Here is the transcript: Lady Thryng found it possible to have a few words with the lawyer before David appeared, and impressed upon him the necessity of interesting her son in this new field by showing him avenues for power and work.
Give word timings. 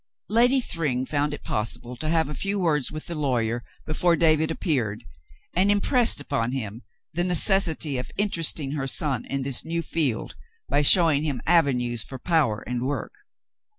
Lady 0.29 0.59
Thryng 0.59 1.05
found 1.05 1.31
it 1.31 1.43
possible 1.43 1.95
to 1.97 2.09
have 2.09 2.27
a 2.27 2.33
few 2.33 2.59
words 2.59 2.91
with 2.91 3.05
the 3.05 3.13
lawyer 3.13 3.61
before 3.85 4.15
David 4.15 4.49
appeared, 4.49 5.03
and 5.53 5.69
impressed 5.69 6.19
upon 6.19 6.53
him 6.53 6.81
the 7.13 7.23
necessity 7.23 7.99
of 7.99 8.09
interesting 8.17 8.71
her 8.71 8.87
son 8.87 9.25
in 9.25 9.43
this 9.43 9.63
new 9.63 9.83
field 9.83 10.33
by 10.67 10.81
showing 10.81 11.21
him 11.21 11.39
avenues 11.45 12.01
for 12.03 12.17
power 12.17 12.61
and 12.65 12.81
work. 12.81 13.13